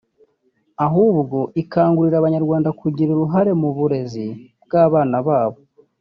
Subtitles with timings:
[0.85, 4.25] ahubwo ikangurira Abanyarwanda kugira uruhare mu burezi
[4.65, 5.59] bw’abana babo